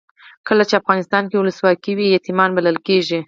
کله 0.47 0.63
چې 0.69 0.79
افغانستان 0.81 1.23
کې 1.29 1.35
ولسواکي 1.37 1.91
وي 1.95 2.05
یتیمان 2.09 2.49
پالل 2.55 2.77
کیږي. 2.87 3.19